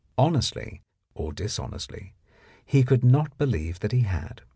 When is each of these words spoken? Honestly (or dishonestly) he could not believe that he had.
Honestly 0.17 0.81
(or 1.13 1.31
dishonestly) 1.31 2.15
he 2.65 2.81
could 2.81 3.03
not 3.03 3.37
believe 3.37 3.81
that 3.81 3.91
he 3.91 3.99
had. 3.99 4.41